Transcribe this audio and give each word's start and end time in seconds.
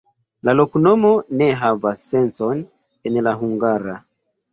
La 0.47 0.53
loknomo 0.59 1.09
ne 1.41 1.49
havas 1.59 2.01
sencon 2.13 2.63
en 3.11 3.21
la 3.29 3.35
hungara. 3.43 3.95